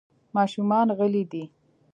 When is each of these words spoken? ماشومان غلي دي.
ماشومان 0.35 0.87
غلي 0.97 1.23
دي. 1.31 1.43